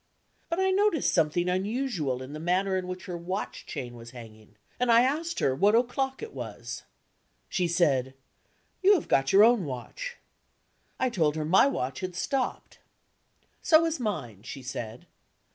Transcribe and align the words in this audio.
But 0.49 0.59
I 0.59 0.71
noticed 0.71 1.13
something 1.13 1.47
unusual 1.47 2.23
in 2.23 2.33
the 2.33 2.39
manner 2.39 2.75
in 2.75 2.87
which 2.87 3.05
her 3.05 3.15
watch 3.15 3.67
chain 3.67 3.93
was 3.93 4.09
hanging, 4.17 4.55
and 4.79 4.91
I 4.91 5.03
asked 5.03 5.37
her 5.37 5.53
what 5.53 5.75
o'clock 5.75 6.23
it 6.23 6.33
was. 6.33 6.81
She 7.49 7.67
said, 7.67 8.15
"You 8.81 8.95
have 8.95 9.07
got 9.07 9.31
your 9.31 9.43
own 9.43 9.63
watch." 9.63 10.17
I 10.99 11.11
told 11.11 11.35
her 11.35 11.45
my 11.45 11.67
watch 11.67 11.99
had 11.99 12.15
stopped. 12.15 12.79
"So 13.61 13.83
has 13.85 13.99
mine," 13.99 14.41
she 14.41 14.63
said. 14.63 15.05